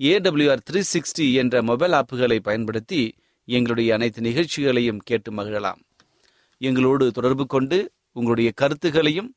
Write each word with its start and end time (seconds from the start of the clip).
AWR 0.00 0.62
three 0.70 0.82
sixty 0.92 1.32
என்ற 1.32 1.62
mobile 1.62 1.92
ஆப்புகளை 1.92 2.38
பயன்படுத்தி 2.38 3.14
எங்களுடைய 3.44 3.94
அனைத்து 3.94 4.20
நிகழ்ச்சிகளையும் 4.20 4.98
கேட்டு 4.98 5.32
மகிழலாம். 5.32 5.80
எங்களோடு 6.58 7.12
தொடர்பு 7.12 7.46
கொண்டு 7.46 7.92
உங்களுடைய 8.12 8.52
கருத்துகளையும் 8.54 9.34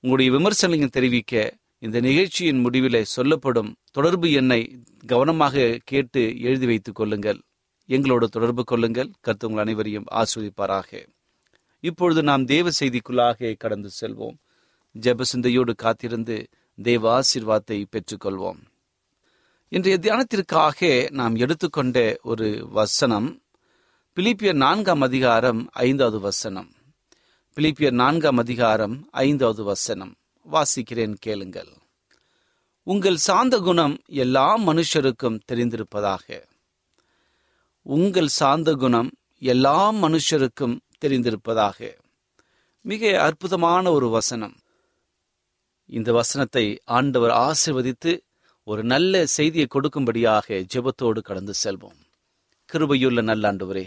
உங்களுடைய 0.00 0.30
விமர்சனங்களையும் 0.32 0.96
தெரிவிக்க 0.96 1.56
இந்த 1.78 2.00
நிகழ்ச்சியின் 2.00 2.66
முடிவிலே 2.66 3.02
சொல்லப்படும் 3.02 3.76
தொடர்பு 3.90 4.30
எண்ணை 4.30 4.80
கவனமாக 5.06 5.78
கேட்டு 5.84 6.40
எழுதி 6.40 6.66
வைத்துக் 6.66 6.94
கொள்ளுங்கள். 6.94 7.40
எங்களோடு 7.86 8.28
தொடர்பு 8.28 8.64
கொள்ளுங்கள். 8.64 9.10
கருத்து 9.20 9.48
உங்கள் 9.48 9.62
அனைவரையும் 9.62 10.04
ஆஸ்வதிப்பாராக. 10.10 11.06
இப்பொழுது 11.80 12.22
நாம் 12.22 12.44
தேவ 12.44 12.70
செய்திக்குள்ளாக 12.80 13.56
கடந்து 13.56 13.90
செல்வோம். 14.00 14.36
ஜெபசிந்தையோடு 14.94 15.74
காத்திருந்து 15.74 16.48
தேவ 16.76 17.20
ஆசீர்வாதத்தை 17.20 17.84
பெற்றுக்கொள்வோம். 17.90 18.60
இன்றைய 19.70 19.98
தியானத்திற்காக 19.98 21.10
நாம் 21.10 21.36
எடுத்துக்கொண்ட 21.36 22.18
ஒரு 22.22 22.68
வசனம் 22.70 23.42
பிலிப்பியர் 24.16 24.52
நான்காம் 24.52 25.00
அதிகாரம் 25.00 25.68
ஐந்தாவது 25.72 26.20
வசனம். 26.20 26.72
பிலிப்பியர் 27.56 27.90
நான்காம் 27.90 28.36
அதிகாரம் 28.36 29.08
ஐந்தாவது 29.10 29.64
வசனம். 29.64 30.14
வாசிக்கிறேன் 30.52 31.14
கேளுங்கள். 31.18 31.68
உங்கள் 32.82 33.16
சாந்த 33.16 33.58
குணம் 33.58 33.98
எல்லா 34.06 34.58
மனுஷருக்கும் 34.58 35.40
தெரிந்திருப்பதாக. 35.52 36.42
உங்கள் 37.82 38.28
சாந்த 38.28 38.72
குணம் 38.72 39.10
எல்லா 39.38 39.92
மனுஷருக்கும் 39.92 40.78
தெரிந்திருப்பதாக. 41.04 41.98
மிக 42.80 43.22
அற்புதமான 43.22 43.90
ஒரு 43.90 44.08
வசனம். 44.08 44.56
இந்த 45.86 46.12
வசனத்தை 46.12 46.80
ஆண்டவர் 46.84 47.30
ஆசிர்வதித்து 47.30 48.26
ஒரு 48.70 48.82
நல்ல 48.84 49.26
செய்தியை 49.26 49.66
கொடுக்கும்படியாக 49.74 50.56
ஜெபத்தோடு 50.72 51.20
கடந்து 51.20 51.52
செல்வோம். 51.64 52.00
கிருபையுள்ள 52.72 53.20
நல்லாண்டவரே 53.28 53.84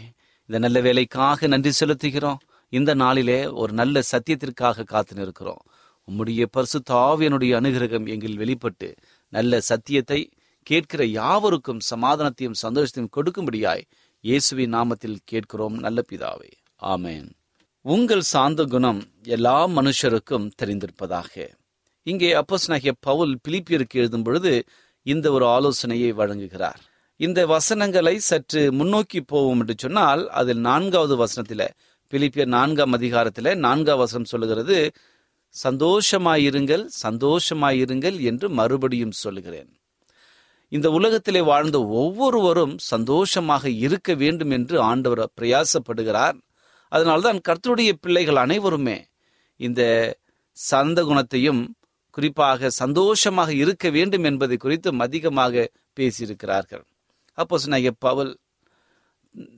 இந்த 0.50 0.60
நல்ல 0.60 0.82
வேலைக்காக 0.82 1.48
நன்றி 1.48 1.72
செலுத்துகிறோம். 1.80 2.40
இந்த 2.70 2.94
நாளிலே 2.94 3.38
ஒரு 3.62 3.74
நல்ல 3.74 4.02
சத்தியத்திற்காக 4.12 4.84
காத்து 4.84 5.16
நிற்கிறோம் 5.16 5.62
உம்முடைய 6.08 6.46
பரிசு 6.52 6.80
தாவியனுடைய 6.92 7.52
அனுகிரகம் 7.60 8.08
எங்கள் 8.08 8.36
வெளிப்பட்டு 8.36 8.90
நல்ல 9.30 9.60
சத்தியத்தை 9.60 10.20
கேட்கிற 10.68 11.06
யாவருக்கும் 11.06 11.86
சமாதானத்தையும் 11.90 12.60
சந்தோஷத்தையும் 12.64 13.14
கொடுக்கும்படியாய் 13.18 13.88
இயேசுவின் 14.22 14.74
நாமத்தில் 14.74 15.24
கேட்கிறோம் 15.26 15.78
நல்ல 15.78 16.02
பிதாவே. 16.12 16.52
ஆமேன். 16.82 17.30
உங்கள் 17.86 18.28
சாந்த 18.34 18.64
குணம் 18.66 19.02
எல்லா 19.24 19.68
மனுஷருக்கும் 19.68 20.52
தெரிந்திருப்பதாக. 20.62 21.34
இங்கே 22.08 22.30
அப்போஸ்தலனாகிய 22.34 22.94
பவுல் 23.00 23.34
பிலிப்பியருக்கு 23.48 24.00
எழுதும் 24.02 24.24
பொழுது 24.24 24.52
இந்த 25.06 25.28
ஒரு 25.32 25.46
ஆலோசனையை 25.56 26.12
வழங்குகிறார். 26.12 26.80
இந்த 27.20 27.40
வசனங்களை 27.46 28.14
சற்று 28.20 28.62
முன்னோக்கி 28.72 29.20
போவோம் 29.22 29.60
என்று 29.60 29.76
சொன்னால் 29.78 30.24
அதில் 30.40 30.62
நான்காவது 30.70 31.16
வசனத்தில 31.24 31.68
பிலிப்பியர் 32.14 32.52
நான்காம் 32.58 32.96
அதிகாரத்தில 32.98 33.54
நான்காம் 33.66 34.02
வசனம் 34.04 34.32
சொல்லுகிறது 34.32 34.78
சந்தோஷமாயிருங்கள் 35.56 36.84
சந்தோஷமாயிருங்கள் 37.04 38.18
என்று 38.30 38.48
மறுபடியும் 38.50 39.16
சொல்லுகிறேன். 39.24 39.70
இந்த 40.72 40.88
உலகத்திலே 40.90 41.42
வாழ்ந்த 41.42 41.78
ஒவ்வொருவரும் 42.02 42.76
சந்தோஷமாக 42.92 43.64
இருக்க 43.86 44.14
வேண்டும் 44.14 44.54
என்று 44.58 44.76
ஆண்டவர் 44.82 45.22
பிரயாசப்படுகிறார். 45.40 46.38
அதனால்தான் 46.92 47.40
கர்த்தருடைய 47.48 47.92
பிள்ளைகள் 48.04 48.36
அனைவருமே 48.36 48.98
இந்த 49.60 49.82
சந்த 50.58 51.00
குணத்தையும் 51.04 51.62
குறிப்பாக 52.12 52.70
சந்தோஷமாக 52.82 53.52
இருக்க 53.64 53.86
வேண்டும் 53.98 54.26
என்பதை 54.30 54.58
குறித்தும் 54.64 55.04
அதிகமாக 55.06 55.64
பேசியிருக்கிறார்கள். 56.00 56.84
அப்போ 57.38 57.56
சொன்ன 57.64 57.92
பவுல் 58.08 58.32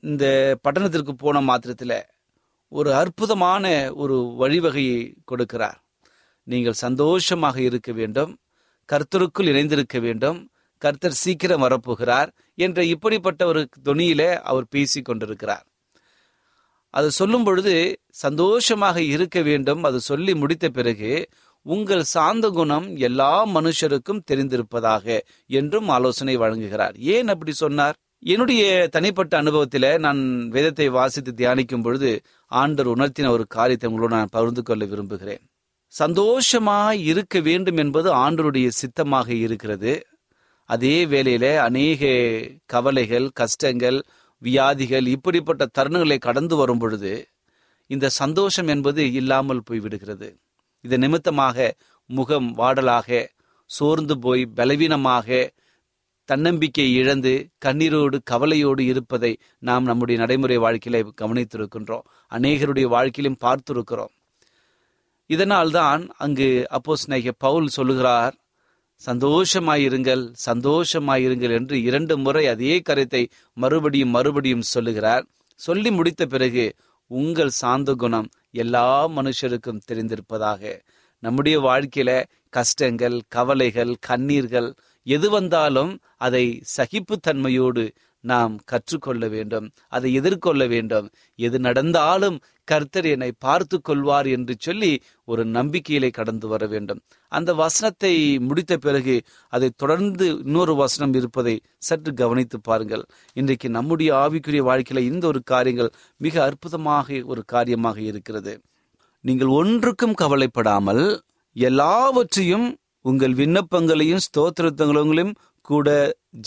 இந்த 0.10 0.26
பட்டணத்திற்கு 0.64 1.14
போன 1.24 1.42
மாத்திரத்தில் 1.42 1.98
ஒரு 2.72 2.90
அற்புதமான 3.02 3.66
ஒரு 4.02 4.16
வழிவகையை 4.42 5.00
கொடுக்கிறார். 5.32 5.78
நீங்கள் 6.48 6.82
சந்தோஷமாக 6.86 7.58
இருக்க 7.70 7.92
வேண்டும் 8.00 8.32
கர்த்தருக்குள் 8.90 9.50
இணைந்திருக்க 9.52 9.98
வேண்டும் 10.00 10.40
கர்த்தர் 10.82 11.22
சீக்கிரம் 11.24 11.64
வரப்போகிறார் 11.64 12.30
என்ற 12.66 12.80
இப்படிப்பட்ட 12.94 13.42
ஒரு 13.52 13.62
துணியில 13.88 14.22
அவர் 14.52 14.66
பேசி 14.70 15.00
கொண்டிருக்கிறார். 15.02 15.66
அது 16.94 17.08
சொல்லும் 17.12 17.46
பொழுது 17.48 17.76
சந்தோஷமாக 18.24 18.98
இருக்க 19.14 19.38
வேண்டும் 19.42 19.82
அது 19.84 20.00
சொல்லி 20.10 20.34
முடித்த 20.42 20.66
பிறகு 20.70 21.12
உங்கள் 21.66 22.04
சாந்த 22.04 22.50
குணம் 22.50 22.96
எல்லா 22.96 23.46
மனுஷருக்கும் 23.46 24.24
தெரிந்திருப்பதாக 24.32 25.20
என்றும் 25.48 25.90
ஆலோசனை 25.90 26.38
வழங்குகிறார். 26.38 26.96
ஏன் 26.98 27.28
அப்படி 27.28 27.52
சொன்னார்? 27.52 27.96
என்னுடைய 28.20 28.88
தனிப்பட்ட 28.92 29.42
அனுபவத்தில 29.42 29.98
நான் 29.98 30.50
வேதத்தை 30.50 30.90
வாசித்து 30.90 31.32
தியானிக்கும் 31.32 31.82
பொழுது 31.82 32.22
ஆண்டர் 32.52 32.90
உணர்த்தின 32.96 33.30
ஒரு 33.30 33.46
காரியத்தை 33.48 33.90
உங்களோடு 33.90 34.16
நான் 34.16 34.32
பகிர்ந்து 34.32 34.64
கொள்ள 34.64 34.86
விரும்புகிறேன். 34.86 35.44
சந்தோஷமாய் 35.88 37.02
இருக்க 37.06 37.40
வேண்டும் 37.40 37.78
என்பது 37.78 38.10
ஆண்டருடைய 38.16 38.68
சித்தமாக 38.68 39.34
இருக்கிறது. 39.34 39.94
அதே 40.70 41.06
வேளையில 41.06 41.56
அநேக 41.58 42.12
கவலைகள் 42.66 43.30
கஷ்டங்கள் 43.34 44.04
வியாதிகள் 44.42 45.08
இப்படிப்பட்ட 45.08 45.68
தருணங்களை 45.80 46.18
கடந்து 46.18 46.56
வரும் 46.56 46.78
பொழுது 46.78 47.28
இந்த 47.90 48.10
சந்தோஷம் 48.10 48.68
என்பது 48.68 49.14
இல்லாமல் 49.14 49.66
போய்விடுகிறது. 49.72 50.30
இது 50.84 50.98
நிமித்தமாக 50.98 51.58
முகம் 52.10 52.50
வாடலாக 52.52 53.10
சோர்ந்து 53.70 54.16
போய் 54.20 54.44
பலவீனமாக 54.56 55.28
தன்னம்பிக்கை 56.30 56.86
இழந்து 56.94 57.32
கண்ணீரோடு 57.66 58.18
கவலையோடு 58.24 58.84
இருப்பதை 58.86 59.32
நாம் 59.60 59.84
நம்முடைய 59.84 60.18
நடைமுறை 60.22 60.58
வாழ்க்கையில 60.58 61.02
கவனித்திருக்கின்றோம். 61.22 62.06
அநேகருடைய 62.32 62.88
வாழ்க்கையிலும் 62.88 63.42
பார்த்திருக்கிறோம். 63.46 64.14
இதனால்தான் 65.30 66.02
அங்கு 66.18 66.48
அப்போ 66.70 66.94
ஸ்நேக 67.04 67.32
பவுல் 67.38 67.68
சொல்லுகிறார் 67.68 68.36
சந்தோஷமாயிருங்கள் 69.02 70.24
சந்தோஷமாயிருங்கள் 70.46 71.54
என்று 71.54 71.76
இரண்டு 71.82 72.18
முறை 72.18 72.44
அதே 72.48 72.76
கருத்தை 72.80 73.24
மறுபடியும் 73.58 74.10
மறுபடியும் 74.10 74.70
சொல்லுகிறார். 74.74 75.26
சொல்லி 75.60 75.92
முடித்த 75.92 76.24
பிறகு 76.26 76.66
உங்கள் 77.12 77.54
சாந்த 77.62 77.94
குணம் 77.94 78.30
எல்லா 78.54 79.08
மனுஷருக்கும் 79.08 79.84
தெரிந்திருப்பதாக. 79.92 80.64
நம்முடைய 81.24 81.58
வாழ்க்கையில 81.60 82.12
கஷ்டங்கள் 82.50 83.18
கவலைகள் 83.28 83.94
கண்ணீர்கள் 84.08 84.70
எது 85.08 85.30
வந்தாலும் 85.30 85.94
அதை 86.18 86.46
சகிப்புத்தன்மையோடு 86.78 87.86
நாம் 88.24 88.54
கற்றுக்கொள்ள 88.72 89.24
வேண்டும் 89.28 89.68
அதை 89.96 90.10
எதிர்கொள்ள 90.20 90.64
வேண்டும். 90.74 91.08
எது 91.40 91.58
நடந்தாலும் 91.60 92.38
கர்த்தர் 92.68 93.08
என்னை 93.14 93.30
பார்த்து 93.46 93.78
கொள்வார் 93.82 94.28
என்று 94.36 94.54
சொல்லி 94.60 94.92
ஒரு 95.32 95.44
நம்பிக்கையிலே 95.56 96.10
கடந்து 96.10 96.48
வர 96.48 96.64
வேண்டும். 96.68 97.02
அந்த 97.32 97.54
வசனத்தை 97.54 98.14
முடித்த 98.50 98.74
பிறகு 98.78 99.16
அதை 99.54 99.70
தொடர்ந்து 99.76 100.28
இன்னொரு 100.46 100.76
வசனம் 100.76 101.16
இருப்பதை 101.20 101.56
சற்று 101.88 102.14
கவனித்து 102.14 102.60
பாருங்கள். 102.60 103.04
இன்றைக்கு 103.34 103.70
நம்முடைய 103.70 104.12
ஆவிக்குரிய 104.24 104.64
வாழ்க்கையில 104.70 105.04
இந்த 105.12 105.26
ஒரு 105.28 105.42
காரியங்கள் 105.54 105.92
மிக 106.22 106.36
அற்புதமாக 106.44 107.22
ஒரு 107.26 107.44
காரியமாக 107.46 108.00
இருக்கிறது. 108.12 108.56
நீங்கள் 109.24 109.52
ஒன்றுக்கும் 109.60 110.18
கவலைப்படாமல் 110.22 111.04
எல்லாவற்றையும் 111.56 112.68
உங்கள் 113.06 113.34
விண்ணப்பங்களையும் 113.40 114.24
ஸ்தோத்திரத்தங்களையும் 114.26 115.34
கூட 115.64 115.88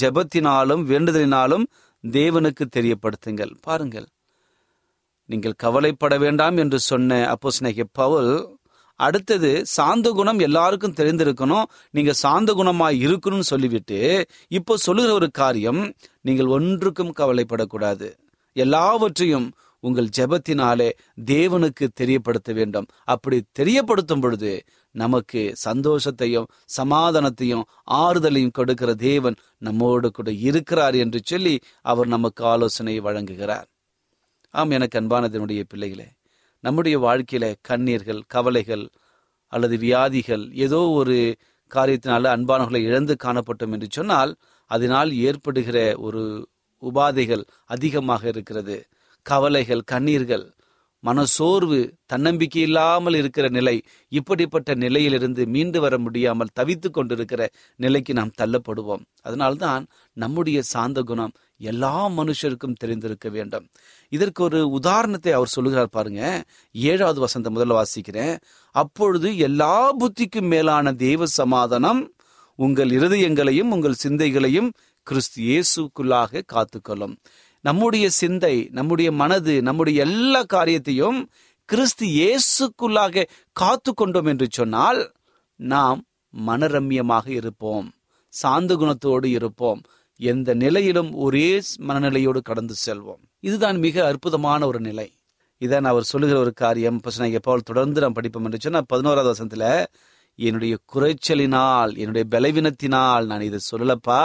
ஜெபத்தினாலும் 0.01 0.83
வேண்டுதலினாலும் 0.93 1.65
தேவனுக்கு 2.05 2.65
தெரியப்படுத்துங்கள். 2.77 3.53
பாருங்கள். 3.61 4.07
நீங்கள் 5.31 5.55
கவலைப்பட 5.57 6.19
வேண்டாம் 6.19 6.57
என்று 6.57 6.79
சொன்ன 6.79 7.29
அப்போ 7.29 7.51
பவுல் 7.93 8.33
அடுத்தது 9.01 9.51
சாந்த 9.67 10.11
குணம் 10.11 10.39
எல்லாருக்கும் 10.39 10.95
தெரிந்திருக்கணும் 10.95 11.65
நீங்க 11.91 12.13
சாந்த 12.13 12.51
குணமா 12.53 12.89
இருக்கணும்னு 13.05 13.49
சொல்லிவிட்டு 13.53 13.99
இப்போ 14.49 14.77
சொல்லுகிற 14.77 15.15
ஒரு 15.15 15.31
காரியம் 15.31 15.81
நீங்கள் 16.21 16.47
ஒன்றுக்கும் 16.47 17.13
கவலைப்படக்கூடாது. 17.17 18.09
எல்லாவற்றையும் 18.57 19.49
உங்கள் 19.85 20.09
ஜெபத்தினாலே 20.19 20.91
தேவனுக்கு 21.27 21.85
தெரியப்படுத்த 21.95 22.53
வேண்டும். 22.53 22.87
அப்படி 23.05 23.37
தெரியப்படுத்தும் 23.59 24.21
பொழுது 24.21 24.53
நமக்கு 24.97 25.41
சந்தோஷத்தையும் 25.69 26.49
சமாதானத்தையும் 26.79 27.65
ஆறுதலையும் 28.03 28.57
கொடுக்கிற 28.59 28.91
தேவன் 29.09 29.37
நம்மோடு 29.59 30.09
கூட 30.11 30.31
இருக்கிறார் 30.49 30.97
என்று 30.97 31.21
சொல்லி 31.25 31.55
அவர் 31.85 32.09
நமக்கு 32.09 32.43
ஆலோசனை 32.45 32.95
வழங்குகிறார். 33.01 33.67
ஆம் 34.55 34.71
எனக்கு 34.71 34.97
அன்பானதனுடைய 35.01 35.63
பிள்ளைகளே 35.69 36.09
நம்முடைய 36.65 36.97
வாழ்க்கையில 36.99 37.47
கண்ணீர்கள் 37.69 38.21
கவலைகள் 38.27 38.85
அல்லது 39.53 39.77
வியாதிகள் 39.77 40.45
ஏதோ 40.67 40.81
ஒரு 41.01 41.17
காரியத்தினால 41.71 42.31
அன்பானவர்களை 42.37 42.83
இழந்து 42.83 43.15
காணப்பட்டோம் 43.25 43.75
என்று 43.77 43.89
சொன்னால் 43.91 44.33
அதனால் 44.71 45.11
ஏற்படுகிற 45.29 45.79
ஒரு 45.99 46.23
உபாதைகள் 46.83 47.45
அதிகமாக 47.67 48.23
இருக்கிறது. 48.29 48.77
கவலைகள் 49.27 49.83
கண்ணீர்கள் 49.93 50.45
மனசோர்வு 51.01 51.95
தன்னம்பிக்கை 52.07 52.63
இல்லாமல் 52.63 53.15
இருக்கிற 53.15 53.49
நிலை 53.49 53.83
இப்படிப்பட்ட 54.09 54.75
நிலையிலிருந்து 54.75 55.47
மீண்டு 55.47 55.81
வர 55.81 55.99
முடியாமல் 55.99 56.55
தவித்து 56.61 56.91
கொண்டிருக்கிற 56.91 57.51
நிலைக்கு 57.77 58.15
நாம் 58.15 58.33
தள்ளப்படுவோம். 58.39 59.05
அதனால்தான் 59.23 59.87
நம்முடைய 60.13 60.63
சாந்த 60.63 61.03
குணம் 61.03 61.33
எல்லா 61.59 62.09
மனுஷருக்கும் 62.09 62.75
தெரிந்திருக்க 62.75 63.29
வேண்டும். 63.29 63.69
இதற்கு 64.09 64.43
ஒரு 64.45 64.69
உதாரணத்தை 64.69 65.33
அவர் 65.33 65.49
சொல்லுகிறார் 65.49 65.89
பாருங்க. 65.89 66.45
ஏழாவது 66.73 67.21
வசந்த 67.21 67.51
முதல்ல 67.51 67.83
வாசிக்கிறேன். 67.83 68.39
அப்பொழுது 68.71 69.37
எல்லா 69.37 69.97
புத்திக்கும் 69.97 70.49
மேலான 70.49 70.93
தெய்வ 70.93 71.27
சமாதானம் 71.27 72.15
உங்கள் 72.55 72.89
இருதயங்களையும் 72.89 73.71
உங்கள் 73.71 73.93
சிந்தைகளையும் 73.93 74.73
கிறிஸ்து 75.03 75.43
இயேசுக்குள்ளாக 75.43 76.43
காத்துக்கொள்ளும். 76.53 77.17
நம்முடைய 77.67 78.07
சிந்தை 78.21 78.57
நம்முடைய 78.71 79.09
மனது 79.23 79.55
நம்முடைய 79.63 79.99
எல்லா 80.05 80.43
காரியத்தையும் 80.55 81.21
கிறிஸ்து 81.69 82.07
இயேசுக்குள்ளாக 82.19 83.25
காத்து 83.53 83.91
கொண்டோம் 83.95 84.31
என்று 84.33 84.47
சொன்னால் 84.51 85.01
நாம் 85.61 86.01
மனரம்யமாக 86.35 87.27
இருப்போம் 87.41 87.87
சாந்து 88.33 88.75
குணத்தோடு 88.81 89.29
இருப்போம். 89.39 89.81
எந்த 90.21 90.49
நிலையிலும் 90.55 91.11
ஒரே 91.25 91.49
மனநிலையோடு 91.89 92.41
கடந்து 92.43 92.75
செல்வோம். 92.87 93.23
இதுதான் 93.41 93.79
மிக 93.79 93.97
அற்புதமான 94.07 94.61
ஒரு 94.67 94.81
நிலை. 94.81 95.09
இதான் 95.61 95.87
அவர் 95.93 96.11
சொல்லுகிற 96.11 96.39
ஒரு 96.41 96.53
காரியம். 96.53 96.99
எப்போ 97.39 97.59
தொடர்ந்து 97.65 98.01
நாம் 98.01 98.17
படிப்போம் 98.19 98.47
என்று 98.49 98.61
சொன்னா 98.61 98.81
பதினோராவது 98.93 99.31
வசனத்துல 99.33 99.67
என்னுடைய 100.39 100.75
குறைச்சலினால் 100.93 101.93
என்னுடைய 102.03 102.25
பலவீனத்தினால் 102.35 103.25
நான் 103.27 103.47
இதை 103.49 103.59
சொல்லலப்பா. 103.71 104.23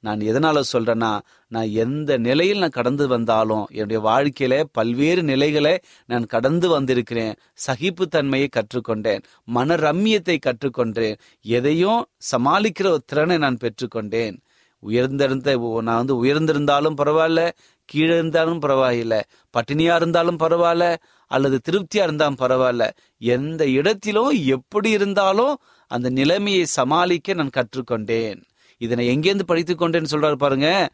நான் 0.00 0.18
எதனால 0.18 0.62
சொல்றேன்னா 0.72 1.20
நான் 1.48 1.70
எந்த 1.70 2.16
நிலையில் 2.16 2.58
நான் 2.58 2.68
கடந்து 2.68 3.08
வந்தாலும் 3.08 3.66
என்னுடைய 3.70 4.02
வாழ்க்கையில 4.02 4.64
பல்வேறு 4.72 5.22
நிலைகளை 5.22 5.80
நான் 6.06 6.26
கடந்து 6.26 6.68
வந்திருக்கிறேன். 6.68 7.34
சகிப்புத்தன்மையை 7.66 8.46
கற்றுக்கொண்டேன். 8.56 9.22
மன 9.44 9.76
ரம்மியத்தை 9.76 10.38
கற்றுக்கொண்டேன். 10.46 11.16
எதையும் 11.42 12.06
சமாளிக்கிற 12.32 12.86
ஒரு 12.86 13.02
திறனை 13.06 13.38
நான் 13.38 13.58
பெற்றுக்கொண்டேன். 13.60 14.36
உயர்ந்திருந்த 14.78 15.80
நான் 15.82 15.96
வந்து 15.96 16.24
உயர்ந்திருந்தாலும் 16.24 16.96
பரவாயில்ல 16.96 17.50
கீழே 17.84 18.14
இருந்தாலும் 18.14 18.60
பரவாயில்ல 18.60 19.20
பட்டினியா 19.52 19.94
இருந்தாலும் 19.94 20.38
பரவாயில்ல 20.38 20.96
அல்லது 21.26 21.60
திருப்தியா 21.70 22.02
இருந்தாலும் 22.02 22.38
பரவாயில்ல. 22.38 22.90
எந்த 23.18 23.68
இடத்திலும் 23.68 24.44
எப்படி 24.46 24.90
இருந்தாலும் 24.90 25.58
அந்த 25.86 26.10
நிலைமையை 26.10 26.64
சமாளிக்க 26.64 27.32
நான் 27.32 27.56
கற்றுக்கொண்டேன். 27.56 28.42
இதனை 28.78 29.18
எங்கேருந்து 29.18 29.42
படித்துக் 29.42 29.82
கொண்டேன்னு 29.82 30.04
சொல்றாரு 30.10 30.34
பாருங்க. 30.34 30.88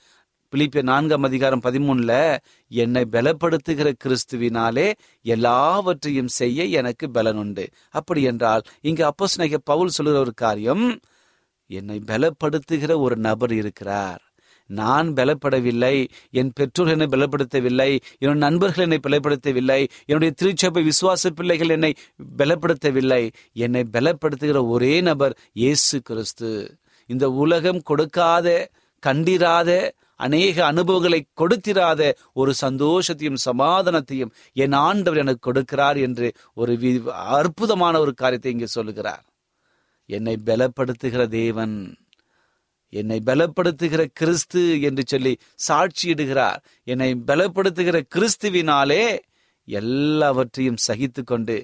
பிலிப்பிய 0.57 0.83
நான்காம் 0.83 1.23
அதிகாரம் 1.23 1.61
பதிமூணுல 1.63 2.37
என்னை 2.69 3.03
பலப்படுத்துகிற 3.13 3.93
கிறிஸ்துவினாலே 4.05 4.93
எல்லாவற்றையும் 5.23 6.29
செய்ய 6.29 6.65
எனக்கு 6.65 7.11
பலன் 7.11 7.37
உண்டு. 7.37 7.69
அப்படி 7.91 8.23
என்றால் 8.23 8.63
இங்கு 8.81 9.05
அப்போ 9.05 9.27
பவுல் 9.65 9.89
சொல்லுகிற 9.89 10.23
ஒரு 10.23 10.35
காரியம் 10.35 11.01
என்னை 11.67 12.03
பலப்படுத்துகிற 12.07 13.01
ஒரு 13.01 13.17
நபர் 13.17 13.53
இருக்கிறார். 13.53 14.23
நான் 14.67 15.09
பலப்படவில்லை 15.13 16.09
என் 16.31 16.53
பெற்றோர் 16.55 16.89
என்னை 16.89 17.07
பலப்படுத்தவில்லை 17.07 17.99
என்னுடைய 18.19 18.49
நண்பர்கள் 18.49 18.85
என்னை 18.85 18.99
பலப்படுத்தவில்லை 19.09 19.87
என்னுடைய 20.05 20.35
திருச்சபை 20.37 20.89
விசுவாச 20.89 21.31
பிள்ளைகள் 21.35 21.69
என்னை 21.69 21.95
பலப்படுத்தவில்லை. 22.39 23.33
என்னை 23.53 23.85
பலப்படுத்துகிற 23.93 24.69
ஒரே 24.69 25.01
நபர் 25.01 25.39
இயேசு 25.53 26.01
கிறிஸ்து. 26.01 26.77
இந்த 27.07 27.31
உலகம் 27.31 27.81
கொடுக்காத 27.83 28.49
கண்டிராத 29.03 29.71
அநேக 30.17 30.57
அனுபவங்களை 30.65 31.27
கொடுத்திராத 31.41 32.03
ஒரு 32.33 32.53
சந்தோஷத்தையும் 32.61 33.43
சமாதானத்தையும் 33.45 34.33
என் 34.53 34.73
ஆண்டவர் 34.73 35.17
எனக்கு 35.17 35.53
கொடுக்கிறார் 35.53 35.99
என்று 36.01 36.33
ஒரு 36.55 36.73
அற்புதமான 37.13 37.99
ஒரு 37.99 38.15
காரியத்தை 38.15 38.53
இங்கே 38.53 38.67
சொல்லுகிறார். 38.67 39.25
என்னை 40.07 40.37
பலப்படுத்துகிற 40.47 41.29
தேவன் 41.29 41.77
என்னை 42.93 43.19
பலப்படுத்துகிற 43.27 44.03
கிறிஸ்து 44.13 44.81
என்று 44.81 45.03
சொல்லி 45.07 45.33
சாட்சியிடுகிறார். 45.69 46.61
என்னை 46.85 47.11
பலப்படுத்துகிற 47.27 48.01
கிறிஸ்துவினாலே 48.15 49.05
எல்லாவற்றையும் 49.65 50.83
சகித்து 50.87 51.23
கொண்டு 51.25 51.57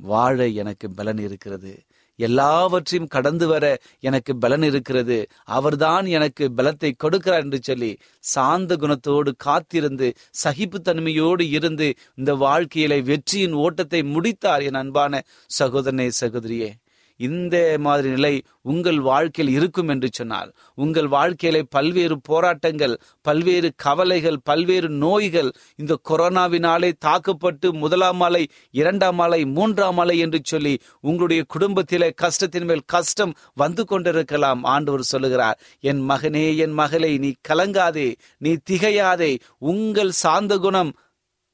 வாழ 0.00 0.46
எனக்கு 0.46 0.86
பலன் 0.90 1.18
இருக்கிறது. 1.18 1.85
எல்லாவற்றையும் 2.18 3.08
கடந்து 3.08 3.46
வர 3.46 3.64
எனக்கு 4.00 4.36
பலன் 4.36 4.62
இருக்கிறது. 4.62 5.18
அவர்தான் 5.44 6.06
எனக்கு 6.06 6.44
பலத்தை 6.56 6.92
கொடுக்கிறார் 7.04 7.44
என்று 7.44 7.60
சொல்லி 7.62 7.98
சாந்த 8.20 8.76
குணத்தோடு 8.76 9.32
காத்திருந்து 9.36 10.08
சகிப்பு 10.30 10.80
தன்மையோடு 10.84 11.46
இருந்து 11.50 11.94
இந்த 12.14 12.34
வாழ்க்கையில 12.34 13.02
வெற்றியின் 13.04 13.52
ஓட்டத்தை 13.52 14.02
முடித்தார் 14.04 14.62
என் 14.62 14.80
அன்பான 14.82 15.22
சகோதரனே 15.58 16.10
சகோதரியே. 16.20 16.70
இந்த 17.16 17.76
மாதிரி 17.78 18.08
நிலை 18.08 18.42
உங்கள் 18.62 19.00
வாழ்க்கையில் 19.00 19.54
இருக்கும் 19.54 19.88
என்று 19.88 20.08
சொன்னார் 20.12 20.54
உங்கள் 20.74 21.08
வாழ்க்கையில 21.08 21.62
பல்வேறு 21.70 22.20
போராட்டங்கள் 22.20 23.00
பல்வேறு 23.22 23.72
கவலைகள் 23.76 24.38
பல்வேறு 24.44 24.88
நோய்கள் 24.88 25.52
இந்த 25.76 25.98
கொரோனாவினாலே 26.08 26.92
தாக்கப்பட்டு 26.98 27.74
முதலாம் 27.74 28.20
அலை 28.20 28.48
இரண்டாம் 28.70 29.18
அலை 29.18 29.44
மூன்றாம் 29.44 29.98
அலை 29.98 30.18
என்று 30.18 30.40
சொல்லி 30.42 30.78
உங்களுடைய 31.00 31.44
குடும்பத்திலே 31.48 32.10
கஷ்டத்தின் 32.10 32.64
மேல் 32.64 32.82
கஷ்டம் 32.86 33.34
வந்து 33.54 33.84
கொண்டிருக்கலாம் 33.84 34.64
ஆண்டவர் 34.64 35.02
சொல்லுகிறார். 35.02 35.60
என் 35.80 36.08
மகனே 36.08 36.56
என் 36.56 36.72
மகளை 36.72 37.18
நீ 37.18 37.32
கலங்காதே 37.48 38.14
நீ 38.38 38.56
திகையாதே 38.70 39.38
உங்கள் 39.58 40.10
சாந்த 40.10 40.58
குணம் 40.58 40.92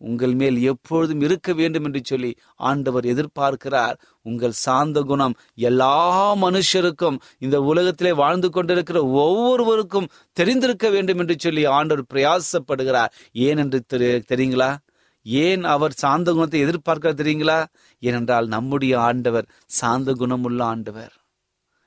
உங்கள் 0.02 0.34
மேல் 0.34 0.62
எப்பொழுதும் 0.62 1.20
இருக்க 1.20 1.52
வேண்டும் 1.52 1.84
என்று 1.84 2.00
சொல்லி 2.04 2.36
ஆண்டவர் 2.56 3.04
எதிர்பார்க்கிறார். 3.04 3.96
உங்கள் 4.22 4.50
சாந்த 4.50 5.00
குணம் 5.00 5.34
எல்லா 5.54 6.34
மனுஷருக்கும் 6.34 7.18
இந்த 7.38 7.60
உலகத்திலே 7.60 8.12
வாழ்ந்து 8.12 8.50
கொண்டிருக்கிற 8.50 9.06
ஒவ்வொருவருக்கும் 9.06 10.08
தெரிந்திருக்க 10.32 10.90
வேண்டும் 10.90 11.18
என்று 11.18 11.34
சொல்லி 11.38 11.64
ஆண்டவர் 11.64 12.04
பிரயாசப்படுகிறார். 12.14 13.08
ஏன் 13.32 13.56
என்று 13.56 13.84
தெரி- 13.92 14.22
தெரியுங்களா? 14.28 14.76
ஏன் 15.22 15.64
அவர் 15.64 15.92
சாந்த 15.92 16.32
குணத்தை 16.32 16.64
எதிர்பார்க்கிறார் 16.64 17.22
தெரியுங்களா? 17.22 17.64
ஏனென்றால் 17.98 18.46
நம்முடைய 18.46 19.00
ஆண்டவர் 19.00 19.48
சாந்த 19.66 20.12
குணமுள்ள 20.12 20.64
ஆண்டவர். 20.64 21.12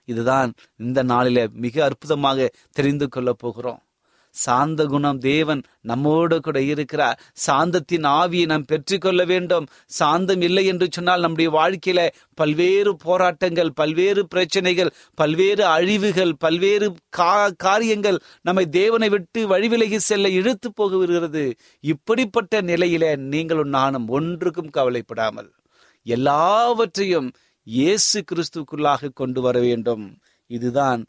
இதுதான் 0.05 0.53
இந்த 0.77 1.03
நாளில 1.03 1.49
மிக 1.49 1.83
அற்புதமாக 1.83 2.51
தெரிந்து 2.71 3.09
கொள்ள 3.09 3.33
போகிறோம். 3.33 3.79
சாந்த 4.35 4.85
குணம் 4.85 5.19
தேவன் 5.19 5.61
நம்மோடு 5.81 6.39
கூட 6.39 6.61
இருக்கிறார். 6.61 7.19
சாந்தத்தின் 7.47 8.05
ஆவியை 8.05 8.45
நாம் 8.45 8.65
பெற்றுக்கொள்ள 8.65 9.25
வேண்டும். 9.25 9.67
சாந்தம் 9.85 10.41
இல்லை 10.41 10.65
என்று 10.65 10.87
சொன்னால் 10.91 11.19
நம்முடைய 11.19 11.51
வாழ்க்கையில 11.51 12.09
பல்வேறு 12.33 12.95
போராட்டங்கள் 12.95 13.73
பல்வேறு 13.73 14.27
பிரச்சனைகள் 14.27 14.93
பல்வேறு 15.13 15.65
அழிவுகள் 15.65 16.35
பல்வேறு 16.37 16.95
கா- 17.17 17.55
காரியங்கள் 17.57 18.19
நம்மை 18.41 18.69
தேவனை 18.69 19.09
விட்டு 19.09 19.47
வழிவிலகி 19.47 19.95
செல்ல 19.95 20.29
இழுத்து 20.29 20.73
போகுகிறது. 20.81 21.53
இப்படிப்பட்ட 21.79 22.61
நிலையில 22.61 23.15
நீங்களும் 23.15 23.69
நானும் 23.69 24.07
ஒன்றுக்கும் 24.07 24.69
கவலைப்படாமல் 24.69 25.51
எல்லாவற்றையும் 26.03 27.31
இயேசு 27.63 28.23
கிறிஸ்துக்குள்ளாக 28.23 29.09
கொண்டு 29.13 29.41
வர 29.41 29.59
வேண்டும். 29.59 30.17
இதுதான் 30.47 31.05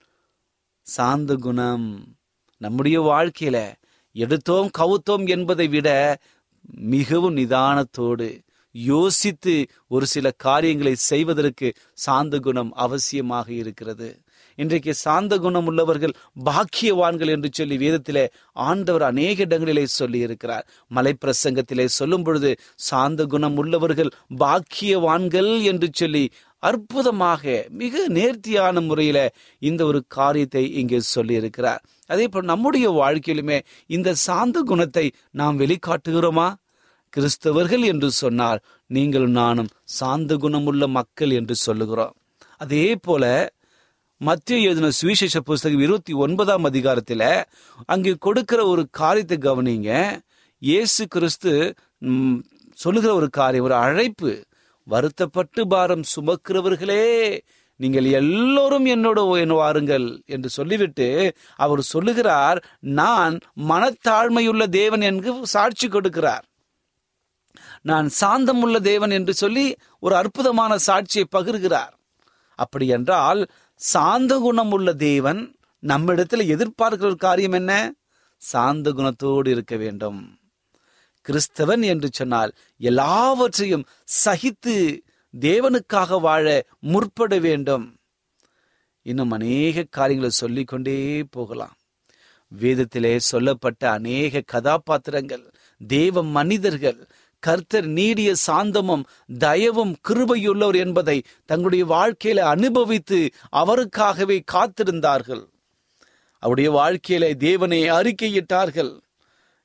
சாந்த 0.83 1.35
குணம். 1.35 2.16
நம்முடைய 2.61 3.01
வாழ்க்கையில 3.01 3.59
எடுத்தோம் 4.17 4.69
கவுத்தோம் 4.79 5.29
என்பதை 5.29 5.69
விட 5.69 5.89
மிகவும் 6.95 7.37
நிதானத்தோடு 7.37 8.29
யோசித்து 8.75 9.53
ஒரு 9.87 10.07
சில 10.07 10.31
காரியங்களை 10.37 10.95
செய்வதற்கு 10.95 11.69
சாந்த 11.93 12.39
குணம் 12.39 12.73
அவசியமாக 12.77 13.49
இருக்கிறது. 13.53 14.09
இன்றைக்கு 14.59 14.95
சாந்த 14.95 15.39
குணம் 15.39 15.67
உள்ளவர்கள் 15.67 16.15
பாக்கியவான்கள் 16.45 17.29
என்று 17.29 17.49
சொல்லி 17.53 17.77
வேதத்திலே 17.77 18.25
ஆண்டவர் 18.53 19.03
அநேக 19.03 19.43
இடங்களிலே 19.43 19.87
சொல்லி 19.87 20.19
இருக்கிறார் 20.19 20.67
மலைப்பிரசங்கத்திலே 20.95 21.87
சொல்லும் 21.89 22.23
பொழுது 22.23 22.51
சாந்த 22.75 23.27
குணம் 23.27 23.57
உள்ளவர்கள் 23.57 24.11
பாக்கியவான்கள் 24.39 25.63
என்று 25.63 25.91
சொல்லி 25.93 26.25
அற்புதமாக 26.69 27.43
மிக 27.81 28.05
நேர்த்தியான 28.17 28.81
முறையில 28.89 29.19
இந்த 29.63 29.81
ஒரு 29.91 30.01
காரியத்தை 30.17 30.65
இங்கே 30.81 31.01
சொல்லி 31.15 31.35
இருக்கிறார் 31.41 31.83
அதே 32.13 32.27
போல் 32.33 32.51
நம்முடைய 32.53 32.87
வாழ்க்கையிலுமே 33.01 33.59
இந்த 33.97 34.09
சாந்த 34.27 34.59
குணத்தை 34.71 35.07
நாம் 35.41 35.61
வெளிக்காட்டுகிறோமா? 35.63 36.49
கிறிஸ்தவர்கள் 37.13 37.85
என்று 37.93 38.09
சொன்னால் 38.23 38.61
நீங்களும் 38.91 39.37
நானும் 39.43 39.71
சாந்த 39.99 40.33
குணமுள்ள 40.45 40.87
மக்கள் 40.99 41.33
என்று 41.39 41.55
சொல்லுகிறோம். 41.67 42.15
அதே 42.63 42.87
போல 43.07 43.25
மத்திய 44.21 44.67
எழுதின 44.67 44.91
சுவிசேஷ 44.99 45.41
புஸ்தகம் 45.49 45.83
இருபத்தி 45.87 46.13
ஒன்பதாம் 46.25 46.67
அதிகாரத்துல 46.71 47.23
அங்கே 47.93 48.13
கொடுக்கிற 48.27 48.61
ஒரு 48.73 48.83
காரியத்தை 49.01 49.37
கவனிங்க. 49.39 49.91
இயேசு 50.63 51.03
கிறிஸ்து 51.15 51.53
சொல்லுகிற 52.79 53.11
ஒரு 53.21 53.29
காரியம் 53.39 53.67
ஒரு 53.69 53.77
அழைப்பு. 53.87 54.33
வருத்தப்பட்டு 54.87 55.67
பாரம் 55.67 56.05
சுமக்கிறவர்களே 56.15 57.07
நீங்கள் 57.81 58.05
எல்லோரும் 58.05 58.87
என்னோட 58.87 59.39
என் 59.41 59.49
வாருங்கள் 59.49 60.07
என்று 60.27 60.49
சொல்லிவிட்டு 60.49 61.09
அவர் 61.57 61.83
சொல்லுகிறார் 61.83 62.59
நான் 62.81 63.35
மனத்தாழ்மையுள்ள 63.69 64.65
தேவன் 64.69 65.01
என்று 65.01 65.47
சாட்சி 65.47 65.89
கொடுக்கிறார். 65.89 66.45
நான் 67.83 68.09
சாந்தம் 68.09 68.63
உள்ள 68.63 68.77
தேவன் 68.81 69.11
என்று 69.11 69.35
சொல்லி 69.35 69.67
ஒரு 70.01 70.17
அற்புதமான 70.17 70.77
சாட்சியை 70.87 71.27
பகிர்கிறார். 71.37 71.95
அப்படி 72.59 72.87
என்றால் 72.87 73.41
சாந்த 73.81 74.39
குணம் 74.39 74.71
உள்ள 74.71 74.93
தேவன் 74.93 75.41
நம்மிடத்தில் 75.83 76.51
எதிர்பார்க்கிற 76.55 77.15
காரியம் 77.15 77.53
என்ன? 77.53 77.73
சாந்த 78.43 78.91
குணத்தோடு 78.91 79.49
இருக்க 79.49 79.77
வேண்டும். 79.77 80.21
கிறிஸ்தவன் 81.29 81.85
என்று 81.85 82.09
சொன்னால் 82.13 82.53
எல்லாவற்றையும் 82.79 83.87
சகித்து 84.25 85.01
தேவனுக்காக 85.41 86.21
வாழ 86.21 86.65
முற்பட 86.81 87.39
வேண்டும். 87.39 87.99
இன்னும் 89.03 89.31
அநேக 89.31 89.85
காரியங்களை 89.91 90.31
சொல்லிக்கொண்டே 90.31 91.25
போகலாம். 91.31 91.77
வேதத்திலே 92.61 93.17
சொல்லப்பட்ட 93.17 93.91
அநேக 93.91 94.43
கதாபாத்திரங்கள் 94.47 95.53
தேவ 95.87 96.23
மனிதர்கள் 96.23 97.09
கர்த்தர் 97.39 97.87
நீடிய 97.87 98.35
சாந்தமும் 98.47 99.05
தயவும் 99.39 99.95
கிருபையுள்ளவர் 100.09 100.77
என்பதை 100.77 101.23
தங்களுடைய 101.45 101.85
வாழ்க்கையில 101.87 102.39
அனுபவித்து 102.39 103.31
அவருக்காகவே 103.53 104.43
காத்திருந்தார்கள். 104.53 105.45
அவருடைய 106.39 106.71
வாழ்க்கையில 106.73 107.35
தேவனை 107.37 107.91
அறிக்கையிட்டார்கள். 107.91 109.01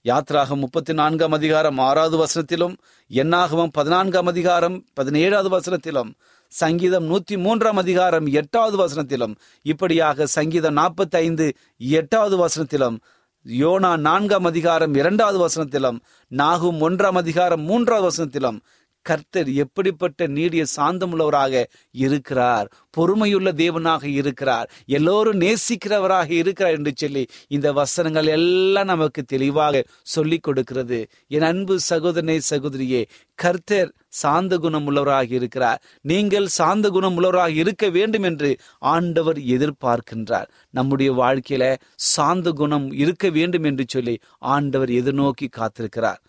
யாத்ராகம் 0.05 0.55
முப்பத்தி 0.55 0.93
நான்காம் 0.93 1.33
அதிகாரம் 1.33 1.79
ஆறாவது 1.79 2.17
வசனத்திலும் 2.17 2.73
எண்ணாகவும் 3.11 3.73
பதினான்காம் 3.73 4.27
அதிகாரம் 4.27 4.77
பதினேழாவது 4.93 5.49
வசனத்திலும் 5.49 6.09
சங்கீதம் 6.51 7.05
நூத்தி 7.05 7.35
மூன்றாம் 7.37 7.77
அதிகாரம் 7.77 8.27
எட்டாவது 8.31 8.77
வசனத்திலும் 8.77 9.33
இப்படியாக 9.65 10.27
சங்கீதம் 10.27 10.75
நாற்பத்தி 10.75 11.17
ஐந்து 11.17 11.45
எட்டாவது 11.91 12.37
வசனத்திலும் 12.37 12.97
யோனா 13.45 13.91
நான்காம் 13.99 14.45
அதிகாரம் 14.45 14.95
இரண்டாவது 14.95 15.39
வசனத்திலும் 15.39 15.99
நாகும் 16.31 16.81
ஒன்றாம் 16.81 17.17
அதிகாரம் 17.17 17.63
மூன்றாவது 17.63 18.07
வசனத்திலும் 18.11 18.59
கர்த்தர் 19.01 19.49
எப்படிப்பட்ட 19.53 20.27
நீடிய 20.27 20.63
சாந்தமுள்ளவராக 20.75 21.63
இருக்கிறார் 21.91 22.67
பொறுமையுள்ள 22.97 23.49
தேவனாக 23.53 24.03
இருக்கிறார் 24.03 24.69
எல்லோரும் 24.85 25.41
நேசிக்கிறவராக 25.41 26.29
இருக்கிறார் 26.31 26.73
என்று 26.73 26.93
சொல்லி 26.95 27.23
இந்த 27.47 27.67
வசனங்கள் 27.73 28.25
எல்லாம் 28.25 28.85
நமக்கு 28.85 29.23
தெளிவாக 29.23 29.83
சொல்லிக் 30.03 30.43
கொடுக்கிறது. 30.43 30.99
என் 31.27 31.41
அன்பு 31.41 31.75
சகோதரனே 31.89 32.37
சகோதரியே 32.49 33.01
கர்த்தர் 33.35 33.91
சாந்த 34.07 34.57
குணம் 34.57 34.87
உள்ளவராக 34.87 35.31
இருக்கிறார். 35.31 35.79
நீங்கள் 36.01 36.47
சாந்த 36.47 36.89
குணம் 36.89 37.15
உள்ளவராக 37.17 37.53
இருக்க 37.55 37.89
வேண்டும் 37.89 38.23
என்று 38.23 38.49
ஆண்டவர் 38.79 39.39
எதிர்பார்க்கின்றார். 39.55 40.49
நம்முடைய 40.69 41.11
வாழ்க்கையில 41.13 41.63
சாந்த 41.95 42.51
குணம் 42.51 42.91
இருக்க 42.91 43.29
வேண்டும் 43.29 43.63
என்று 43.63 43.85
சொல்லி 43.87 44.19
ஆண்டவர் 44.37 44.89
எதிர்நோக்கி 44.89 45.47
காத்திருக்கிறார். 45.57 46.21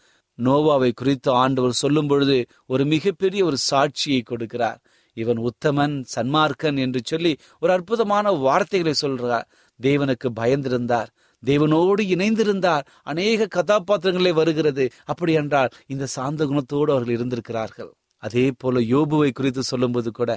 நோவாவை 0.44 0.90
குறித்து 0.94 1.31
ஆண்டவர் 1.33 1.72
சொல்லும் 1.72 2.07
பொழுது 2.07 2.46
ஒரு 2.66 2.85
மிகப்பெரிய 2.85 3.44
ஒரு 3.44 3.59
சாட்சியை 3.70 4.20
கொடுக்கிறார். 4.31 4.78
இவன் 5.16 5.40
உத்தமன் 5.40 6.05
சன்மார்க்கன் 6.14 6.78
என்று 6.78 7.00
சொல்லி 7.05 7.33
ஒரு 7.61 7.72
அற்புதமான 7.72 8.31
வார்த்தைகளை 8.31 8.94
சொல்றார். 9.00 9.46
தேவனுக்கு 9.83 10.28
பயந்திருந்தார். 10.40 11.11
தேவனோடு 11.46 12.02
இணைந்திருந்தார். 12.14 12.85
அநேக 13.02 13.48
கதாபாத்திரங்களே 13.55 14.33
வருகிறது. 14.33 14.90
அப்படி 15.05 15.33
என்றால் 15.33 15.68
இந்த 15.87 16.07
சாந்த 16.07 16.44
குணத்தோடு 16.44 16.90
அவர்கள் 16.90 17.14
இருந்திருக்கிறார்கள். 17.14 17.92
அதே 18.22 18.46
போல 18.59 18.81
யோபுவை 18.81 19.31
குறித்து 19.33 19.62
சொல்லும்போது 19.62 20.11
கூட 20.11 20.31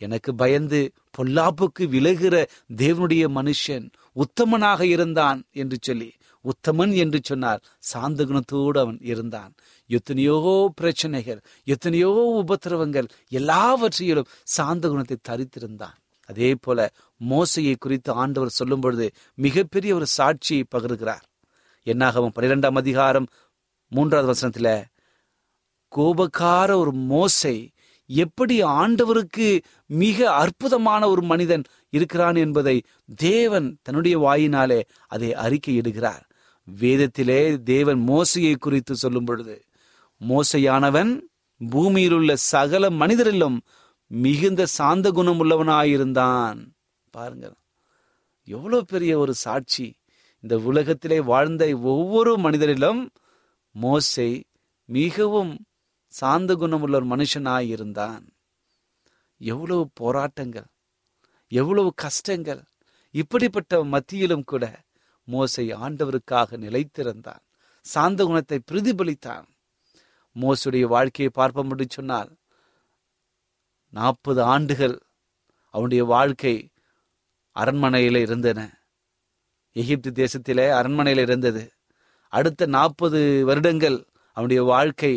எனக்கு 0.00 0.34
பயந்து 0.34 0.90
பொல்லாப்புக்கு 1.18 1.84
விலகிற 1.94 2.46
தேவனுடைய 2.76 3.24
மனுஷன் 3.34 3.86
உத்தமனாக 4.14 4.80
இருந்தான் 4.80 5.44
என்று 5.50 5.76
சொல்லி 5.80 6.10
உத்தமன் 6.44 6.92
என்று 6.96 7.18
சொன்னார். 7.22 7.62
சாந்த 7.78 8.24
குணத்தோடு 8.24 8.78
அவன் 8.78 8.98
இருந்தான். 9.00 9.52
எத்தனையோ 9.90 10.72
பிரச்சனைகள் 10.74 11.40
எத்தனையோ 11.64 12.44
உபத்திரவங்கள் 12.44 13.08
எல்லாவற்றையிலும் 13.28 14.30
சாந்த 14.56 14.88
குணத்தை 14.88 15.16
தரித்திருந்தான். 15.28 15.96
அதே 16.28 16.54
போல 16.54 16.92
மோசையை 17.30 17.74
குறித்து 17.78 18.12
ஆண்டவர் 18.12 18.48
சொல்லும் 18.48 18.80
பொழுது 18.80 19.10
மிகப்பெரிய 19.34 19.94
ஒரு 19.94 20.06
சாட்சியை 20.18 20.62
பகிர்கிறார். 20.74 21.24
என்னாகவும் 21.86 22.34
பன்னிரெண்டாம் 22.34 22.76
அதிகாரம் 22.76 23.26
மூன்றாவது 23.92 24.28
வசனத்துல 24.32 24.70
கோபக்கார 25.92 26.70
ஒரு 26.74 26.92
மோசை 26.94 27.68
எப்படி 28.06 28.62
ஆண்டவருக்கு 28.62 29.60
மிக 29.86 30.18
அற்புதமான 30.34 31.08
ஒரு 31.08 31.22
மனிதன் 31.22 31.64
இருக்கிறான் 31.90 32.34
என்பதை 32.34 32.82
தேவன் 33.16 33.78
தன்னுடைய 33.82 34.18
வாயினாலே 34.18 34.80
அதை 35.06 35.30
அறிக்கையிடுகிறார். 35.34 36.24
வேதத்திலே 36.76 37.62
தேவன் 37.62 38.08
மோசையை 38.08 38.56
குறித்து 38.56 38.94
சொல்லும் 38.94 39.24
பொழுது 39.24 39.64
மோசையானவன் 40.20 41.20
பூமியில் 41.70 42.12
உள்ள 42.12 42.36
சகல 42.36 42.90
மனிதரிலும் 42.90 43.60
மிகுந்த 44.06 44.66
சாந்த 44.66 45.10
குணம் 45.10 45.40
உள்ளவனாயிருந்தான் 45.40 46.68
பாருங்க 47.10 47.54
எவ்வளவு 48.44 48.84
பெரிய 48.84 49.18
ஒரு 49.18 49.34
சாட்சி. 49.34 49.98
இந்த 50.40 50.58
உலகத்திலே 50.58 51.20
வாழ்ந்த 51.20 51.76
ஒவ்வொரு 51.76 52.38
மனிதரிலும் 52.38 53.08
மோசை 53.82 54.42
மிகவும் 54.84 55.64
சாந்த 56.08 56.54
குணமுள்ள 56.54 56.96
ஒரு 56.96 57.06
மனுஷனாயிருந்தான். 57.06 58.28
எவ்வளவு 59.36 59.90
போராட்டங்கள் 59.94 60.66
எவ்வளவு 61.48 61.92
கஷ்டங்கள் 61.94 62.64
இப்படிப்பட்ட 63.10 63.84
மத்தியிலும் 63.84 64.44
கூட 64.44 64.80
மோசை 65.30 65.64
ஆண்டவருக்காக 65.84 66.58
நிலைத்திருந்தான். 66.64 67.42
சாந்த 67.86 68.24
குணத்தை 68.24 68.58
பிரதிபலித்தான். 68.70 69.46
மோசுடைய 70.36 70.84
வாழ்க்கையை 70.86 71.30
பார்ப்போம் 71.34 71.70
என்று 71.70 71.86
சொன்னால் 71.88 72.30
நாற்பது 73.92 74.42
ஆண்டுகள் 74.42 74.96
அவனுடைய 75.74 76.04
வாழ்க்கை 76.04 76.54
அரண்மனையில் 77.56 78.16
இருந்தன. 78.16 78.60
எகிப்து 79.76 80.10
தேசத்திலே 80.10 80.66
அரண்மனையில் 80.70 81.22
இருந்தது. 81.22 81.64
அடுத்த 82.32 82.66
நாற்பது 82.66 83.44
வருடங்கள் 83.44 83.98
அவனுடைய 84.36 84.62
வாழ்க்கை 84.62 85.14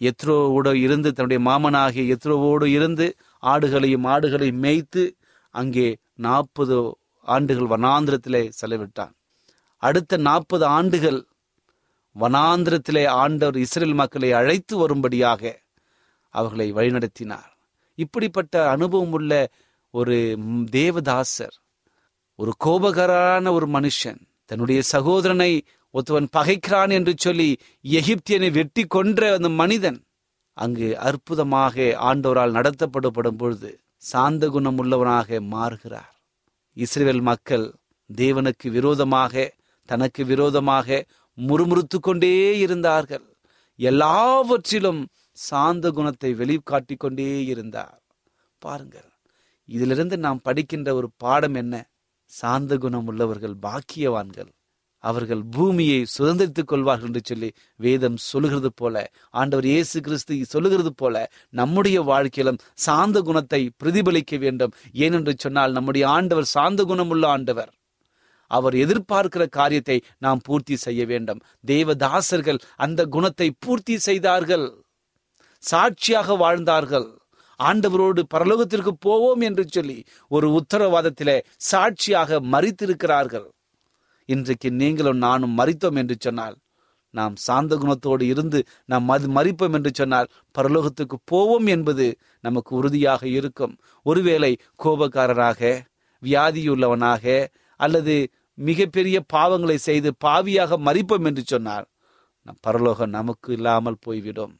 எத்ரோவோடு 0.00 0.72
இருந்து 0.74 1.12
தன்னுடைய 1.12 1.40
மாமனாகிய 1.50 2.14
எத்ரோவோடு 2.14 2.66
இருந்து 2.66 3.06
ஆடுகளையும் 3.42 4.06
ஆடுகளையும் 4.14 4.62
மேய்த்து 4.64 5.02
அங்கே 5.54 5.88
நாற்பது 6.16 6.76
ஆண்டுகள் 7.28 7.72
வனாந்திரத்திலே 7.74 8.42
செலவிட்டான். 8.60 9.14
அடுத்த 9.82 10.16
நாற்பது 10.28 10.64
ஆண்டுகள் 10.78 11.20
வனாந்திரத்திலே 12.16 13.04
ஆண்டவர் 13.22 13.56
இஸ்ரேல் 13.56 13.96
மக்களை 14.00 14.30
அழைத்து 14.32 14.74
வரும்படியாக 14.76 15.42
அவர்களை 16.34 16.68
வழிநடத்தினார். 16.72 17.50
இப்படிப்பட்ட 17.98 18.54
அனுபவம் 18.74 19.14
உள்ள 19.18 19.32
ஒரு 19.94 20.16
தேவதாசர் 20.70 21.56
ஒரு 22.38 22.52
கோபகரான 22.64 23.52
ஒரு 23.52 23.66
மனுஷன் 23.66 24.20
தன்னுடைய 24.50 24.80
சகோதரனை 24.94 25.52
ஒருத்தவன் 25.94 26.28
பகைக்கிறான் 26.36 26.92
என்று 26.98 27.12
சொல்லி 27.16 27.48
எகிப்தியனை 27.98 28.50
வெட்டி 28.52 28.82
கொன்ற 28.86 29.20
அந்த 29.36 29.48
மனிதன் 29.60 29.98
அங்கு 30.56 30.88
அற்புதமாக 31.08 31.86
ஆண்டவரால் 32.08 32.56
நடத்தப்படப்படும் 32.58 33.38
பொழுது 33.40 33.70
சாந்த 34.10 34.48
குணம் 34.48 34.78
உள்ளவனாக 34.78 35.40
மாறுகிறார். 35.54 36.12
இஸ்ரேல் 36.76 37.24
மக்கள் 37.30 37.66
தேவனுக்கு 38.10 38.66
விரோதமாக 38.70 39.34
தனக்கு 39.90 40.22
விரோதமாக 40.24 40.98
முறுமுறுத்து 41.38 41.98
கொண்டே 42.00 42.34
இருந்தார்கள். 42.64 43.26
எல்லாவற்றிலும் 43.78 45.02
சாந்த 45.38 45.86
குணத்தை 45.90 46.30
வெளிக்காட்டி 46.42 46.94
கொண்டே 46.96 47.30
இருந்தார். 47.52 48.00
பாருங்கள் 48.62 49.10
இதிலிருந்து 49.68 50.16
நாம் 50.26 50.44
படிக்கின்ற 50.48 50.90
ஒரு 50.94 51.08
பாடம் 51.24 51.56
என்ன? 51.62 51.74
சாந்த 52.32 52.76
குணம் 52.84 53.08
உள்ளவர்கள் 53.10 53.56
பாக்கியவான்கள். 53.66 54.50
அவர்கள் 55.04 55.42
பூமியை 55.54 55.98
சுதந்திரித்துக் 56.14 56.68
கொள்வார்கள் 56.70 57.08
என்று 57.08 57.20
சொல்லி 57.24 57.48
வேதம் 57.80 58.16
சொல்லுகிறது 58.30 58.70
போல 58.74 59.04
ஆண்டவர் 59.40 59.66
இயேசு 59.72 59.96
கிறிஸ்து 60.00 60.36
சொல்லுகிறது 60.54 60.92
போல 60.94 61.16
நம்முடைய 61.60 61.98
வாழ்க்கையிலும் 62.02 62.60
சாந்த 62.86 63.20
குணத்தை 63.20 63.60
பிரதிபலிக்க 63.82 64.38
வேண்டும். 64.44 64.72
ஏனென்று 65.04 65.34
சொன்னால் 65.44 65.76
நம்முடைய 65.76 66.04
ஆண்டவர் 66.08 66.48
சாந்த 66.56 66.84
குணமுள்ள 66.84 67.26
ஆண்டவர். 67.26 67.70
அவர் 68.48 68.74
எதிர்பார்க்கிற 68.74 69.44
காரியத்தை 69.48 69.98
நாம் 70.18 70.40
பூர்த்தி 70.44 70.76
செய்ய 70.76 71.02
வேண்டும். 71.06 71.40
தேவதாசர்கள் 71.66 72.60
அந்த 72.76 73.00
குணத்தை 73.06 73.48
பூர்த்தி 73.58 73.96
செய்தார்கள். 73.98 74.66
சாட்சியாக 75.62 76.36
வாழ்ந்தார்கள். 76.36 77.08
ஆண்டவரோடு 77.60 78.22
பரலோகத்திற்கு 78.34 78.92
போவோம் 79.00 79.40
என்று 79.40 79.64
சொல்லி 79.68 79.98
ஒரு 80.30 80.48
உத்தரவாதத்திலே 80.60 81.36
சாட்சியாக 81.70 82.40
மறித்திருக்கிறார்கள். 82.52 83.48
இன்றைக்கு 84.28 84.68
நீங்களும் 84.70 85.20
நானும் 85.26 85.58
மறித்தோம் 85.58 85.98
என்று 86.02 86.16
சொன்னால் 86.18 86.56
நாம் 87.14 87.34
சாந்த 87.36 87.74
குணத்தோடு 87.76 88.24
இருந்து 88.32 88.58
நாம் 88.84 89.04
மது 89.04 89.26
மறிப்போம் 89.28 89.72
என்று 89.72 89.90
சொன்னால் 89.94 90.30
பரலோகத்துக்கு 90.58 91.16
போவோம் 91.24 91.66
என்பது 91.66 92.06
நமக்கு 92.40 92.72
உறுதியாக 92.76 93.22
இருக்கும். 93.28 93.74
ஒருவேளை 94.06 94.50
கோபக்காரராக 94.84 95.60
வியாதியுள்ளவனாக 96.22 97.24
அல்லது 97.80 98.14
மிகப்பெரிய 98.58 99.16
பாவங்களை 99.34 99.76
செய்து 99.88 100.10
பாவியாக 100.24 100.78
மறிப்போம் 100.88 101.26
என்று 101.30 101.42
சொன்னால் 101.46 101.86
பரலோகம் 102.64 103.14
நமக்கு 103.18 103.48
இல்லாமல் 103.52 104.02
போய்விடும். 104.06 104.54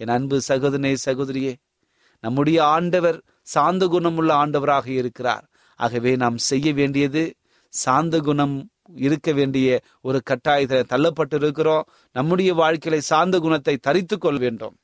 என் 0.00 0.12
அன்பு 0.16 0.36
சகோதரனே 0.48 0.92
சகோதரியே 1.04 1.52
நம்முடைய 2.24 2.58
ஆண்டவர் 2.76 3.18
சாந்த 3.54 3.82
குணமுள்ள 3.86 4.30
ஆண்டவராக 4.42 4.86
இருக்கிறார். 5.00 5.44
ஆகவே 5.80 6.12
நாம் 6.16 6.36
செய்ய 6.50 6.68
வேண்டியது 6.72 7.22
சாந்த 7.72 8.16
குணம் 8.20 8.56
இருக்க 9.06 9.28
வேண்டிய 9.32 9.68
ஒரு 10.08 10.18
கட்டாயத்தில் 10.30 10.90
தள்ளப்பட்டு 10.92 11.36
இருக்கிறோம் 11.40 11.88
நம்முடைய 12.16 12.50
வாழ்க்கையில 12.54 13.00
சாந்த 13.10 13.38
குணத்தை 13.38 13.74
தரித்து 13.86 14.16
கொள்ள 14.18 14.38
வேண்டும். 14.44 14.76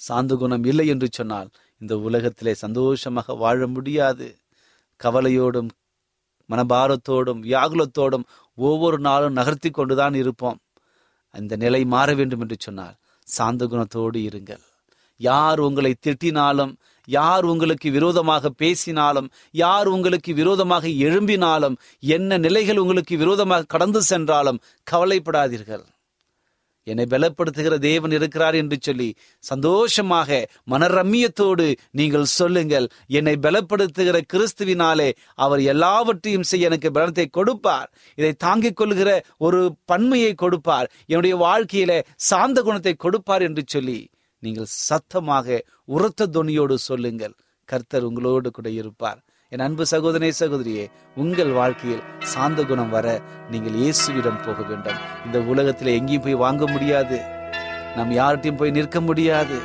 சாந்த 0.00 0.32
குணம் 0.36 0.64
இல்லை 0.64 0.86
என்று 0.94 1.08
சொன்னால் 1.10 1.48
இந்த 1.80 1.94
உலகத்திலே 2.08 2.52
சந்தோஷமாக 2.64 3.34
வாழ 3.42 3.66
முடியாது. 3.76 4.28
கவலையோடும் 5.00 5.70
மனபாரத்தோடும் 6.52 7.42
வியாகுலத்தோடும் 7.42 8.24
ஒவ்வொரு 8.54 8.98
நாளும் 8.98 9.32
நகர்த்தி 9.32 9.70
கொண்டுதான் 9.70 10.14
இருப்போம். 10.14 10.58
அந்த 11.34 11.56
நிலை 11.56 11.84
மாற 11.84 12.14
வேண்டும் 12.14 12.40
என்று 12.40 12.56
சொன்னால் 12.58 12.96
சாந்த 13.28 13.66
குணத்தோடு 13.66 14.18
இருங்கள். 14.28 14.62
யார் 15.16 15.60
உங்களை 15.60 15.94
திட்டினாலும் 16.06 16.72
யார் 17.08 17.44
உங்களுக்கு 17.44 17.90
விரோதமாக 17.90 18.48
பேசினாலும் 18.48 19.28
யார் 19.50 19.88
உங்களுக்கு 19.88 20.34
விரோதமாக 20.34 20.86
எழும்பினாலும் 20.86 21.76
என்ன 21.98 22.38
நிலைகள் 22.38 22.78
உங்களுக்கு 22.78 23.16
விரோதமாக 23.16 23.68
கடந்து 23.68 24.02
சென்றாலும் 24.02 24.60
கவலைப்படாதீர்கள். 24.90 25.84
என்னை 26.90 27.04
பலப்படுத்துகிற 27.10 27.74
தேவன் 27.88 28.14
இருக்கிறார் 28.18 28.56
என்று 28.60 28.76
சொல்லி 28.80 29.08
சந்தோஷமாக 29.44 30.38
மனரம்மியத்தோடு 30.70 31.66
நீங்கள் 32.00 32.26
சொல்லுங்கள் 32.38 32.86
என்னை 33.18 33.34
பலப்படுத்துகிற 33.46 34.18
கிறிஸ்துவினாலே 34.32 35.08
அவர் 35.44 35.62
எல்லாவற்றையும் 35.72 36.48
செய்ய 36.50 36.70
எனக்கு 36.70 36.90
பலத்தை 36.90 37.26
கொடுப்பார். 37.38 37.88
இதை 38.18 38.32
தாங்கிக் 38.46 38.78
கொள்கிற 38.80 39.10
ஒரு 39.38 39.60
பன்மையை 39.84 40.32
கொடுப்பார். 40.34 40.88
என்னுடைய 41.06 41.36
வாழ்க்கையில 41.46 41.92
சாந்த 42.30 42.58
குணத்தை 42.62 42.94
கொடுப்பார் 43.06 43.46
என்று 43.48 43.64
சொல்லி 43.66 43.98
நீங்கள் 44.42 44.72
சத்தமாக 44.88 45.46
உரத்த 45.94 46.28
துணியோடு 46.36 46.76
சொல்லுங்கள். 46.88 47.34
கர்த்தர் 47.68 48.06
உங்களோடு 48.08 48.48
கூட 48.50 48.68
இருப்பார். 48.80 49.18
என் 49.52 49.60
அன்பு 49.60 49.84
சகோதரே 49.90 50.28
சகோதரியே 50.38 50.82
உங்கள் 51.16 51.52
வாழ்க்கையில் 51.52 52.02
சாந்த 52.18 52.64
குணம் 52.64 52.90
வர 52.90 53.06
நீங்கள் 53.50 53.72
இயேசுவிடம் 53.72 54.42
போக 54.46 54.62
வேண்டும். 54.62 54.98
இந்த 55.26 55.38
உலகத்தில் 55.40 55.94
எங்கேயும் 55.98 56.22
போய் 56.22 56.34
வாங்க 56.34 56.66
முடியாது. 56.66 57.18
நாம் 57.96 58.10
யார்கிட்டையும் 58.10 58.56
போய் 58.56 58.70
நிற்க 58.70 59.00
முடியாது. 59.00 59.58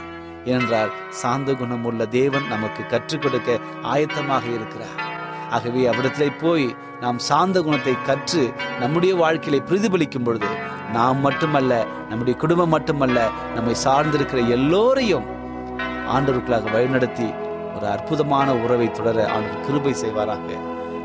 என்றால் 0.46 0.92
சாந்த 1.10 1.54
குணம் 1.54 1.84
உள்ள 1.84 2.06
தேவன் 2.06 2.48
நமக்கு 2.48 2.86
கற்றுக் 2.86 3.22
கொடுக்க 3.22 3.60
ஆயத்தமாக 3.84 4.46
இருக்கிறார். 4.54 4.98
ஆகவே 5.50 5.88
அவ்விடத்திலே 5.88 6.30
போய் 6.40 6.76
நாம் 7.02 7.20
சாந்த 7.30 7.62
குணத்தை 7.62 7.96
கற்று 8.06 8.54
நம்முடைய 8.80 9.16
வாழ்க்கையில 9.16 9.64
பிரதிபலிக்கும் 9.70 10.24
பொழுது 10.24 10.52
நாம் 10.94 11.20
மட்டுமல்ல 11.20 11.86
நம்முடைய 12.10 12.40
குடும்பம் 12.40 12.70
மட்டுமல்ல 12.70 13.30
நம்மை 13.56 13.76
சார்ந்திருக்கிற 13.86 14.50
எல்லோரையும் 14.50 15.28
ஆண்டவர்களாக 16.08 16.72
வழிநடத்தி 16.72 17.28
ஒரு 17.76 17.88
அற்புதமான 17.88 18.56
உறவை 18.56 18.92
தொடர 18.92 19.28
ஆண்டவர் 19.30 19.66
கிருபை 19.66 19.94
செய்வாராக. 20.04 20.48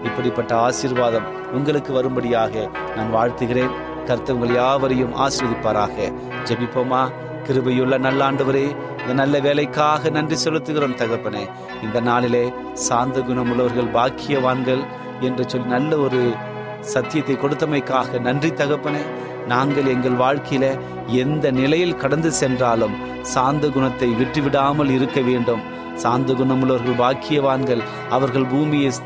இப்படிப்பட்ட 0.05 0.57
ஆசீர்வாதம் 0.57 1.29
உங்களுக்கு 1.53 1.93
வரும்படியாக 1.93 2.69
நான் 2.97 3.15
வாழ்த்துகிறேன். 3.15 3.73
கர்த்தவங்கள் 4.07 4.55
யாவரையும் 4.55 5.17
ஆசீர்வதிப்பாராக. 5.17 6.13
ஜெபிப்போமா? 6.45 7.03
கிருபையுள்ள 7.47 7.95
நல்லாண்டவரே 8.07 8.77
இந்த 9.01 9.13
நல்ல 9.13 9.39
வேலைக்காக 9.39 10.11
நன்றி 10.11 10.37
செலுத்துகிறோம் 10.45 10.99
தகப்பனே. 11.03 11.49
இந்த 11.83 12.01
நாளிலே 12.01 12.53
சாந்த 12.73 13.21
குணமுள்ளவர்கள் 13.21 13.95
பாக்கியவான்கள் 13.95 14.83
என்று 15.21 15.45
சொல்லி 15.49 15.67
நல்ல 15.67 15.97
ஒரு 15.97 16.35
சத்தியத்தை 16.81 17.35
கொடுத்தமைக்காக 17.35 18.21
நன்றி 18.21 18.51
தகப்பனே. 18.51 19.03
நாங்கள் 19.47 19.87
எங்கள் 19.87 20.21
வாழ்க்கையில 20.25 20.79
எந்த 21.07 21.51
நிலையில் 21.51 21.97
கடந்து 21.97 22.33
சென்றாலும் 22.33 22.97
சாந்த 23.23 23.69
குணத்தை 23.69 24.09
விட்டுவிடாமல் 24.13 24.91
இருக்க 24.91 25.21
வேண்டும். 25.21 25.63
சாந்த 26.03 26.33
குணமுள்ளவர்கள் 26.33 26.99
பாக்கியவான்கள் 26.99 27.83
அவர்கள் 28.09 28.47
பூமியை 28.47 28.91
சு- 28.91 29.03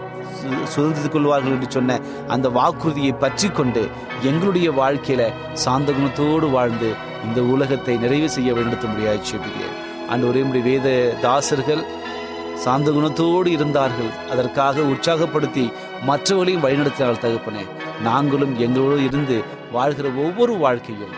சுதந்திரித்துக் 0.75 1.09
கொள்வார்கள் 1.09 1.53
என்று 1.53 1.71
சொன்ன 1.71 2.01
அந்த 2.29 2.49
வாக்குறுதியை 2.49 3.13
பற்றி 3.13 3.49
கொண்டு 3.49 3.89
எங்களுடைய 4.23 4.73
வாழ்க்கையில 4.73 5.33
சாந்த 5.53 5.93
குணத்தோடு 5.93 6.51
வாழ்ந்து 6.51 6.95
இந்த 7.25 7.43
உலகத்தை 7.43 7.97
நிறைவு 7.97 8.31
செய்ய 8.31 8.53
வேண்டும் 8.53 8.91
முடியாது 8.91 9.19
செபிக்கிறேன் 9.19 10.09
அன்று 10.09 10.29
ஒரே 10.29 10.43
முடி 10.43 10.61
வேத 10.61 11.17
தாசர்கள் 11.23 11.83
சாந்த 12.55 12.91
குணத்தோடு 12.91 13.47
இருந்தார்கள். 13.47 14.31
அதற்காக 14.31 14.81
உற்சாகப்படுத்தி 14.81 15.73
மற்றவர்களையும் 16.03 16.63
வழிநடத்தினார்கள் 16.63 17.25
தகப்பனே. 17.25 17.65
நாங்களும் 18.03 18.59
எங்களோடு 18.59 19.05
இருந்து 19.05 19.45
வாழ்கிற 19.73 20.09
ஒவ்வொரு 20.09 20.57
வாழ்க்கையும் 20.57 21.15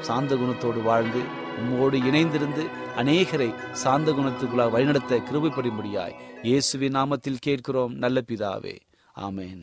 சாந்த 0.00 0.34
குணத்தோடு 0.34 0.82
வாழ்ந்து 0.82 1.39
உம்மோடு 1.58 1.96
இணைந்திருந்து 1.96 2.70
அநேகரை 2.96 3.54
சாந்த 3.72 4.12
குணத்துக்குள்ளாக 4.12 4.70
வழிநடத்த 4.70 5.16
கிருபைப்படும்படியாய் 5.16 6.14
இயேசுவின் 6.42 6.94
நாமத்தில் 6.94 7.40
கேட்கிறோம் 7.40 7.94
நல்ல 7.94 8.22
பிதாவே. 8.28 8.78
ஆமேன். 9.20 9.62